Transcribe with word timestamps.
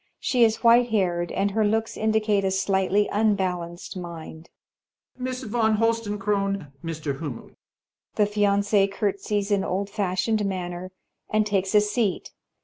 She 0.19 0.43
is 0.43 0.63
white 0.63 0.89
haired, 0.89 1.31
and 1.31 1.51
her 1.51 1.63
looks 1.63 1.95
indicate 1.95 2.43
a 2.43 2.47
slighUy 2.47 3.07
unbalanced 3.11 3.95
mind. 3.95 4.49
Colonel. 5.15 5.29
Miss 5.29 5.43
von 5.43 5.75
Holstein 5.75 6.17
Kron— 6.17 6.71
Mr. 6.83 7.19
Hummel. 7.19 7.51
The 8.15 8.25
Fiancee 8.25 8.87
curtseys 8.87 9.51
in 9.51 9.63
old 9.63 9.91
fashioned 9.91 10.43
manner 10.43 10.91
and 11.29 11.45
takes 11.45 11.75
a 11.75 11.81
seat. 11.81 12.31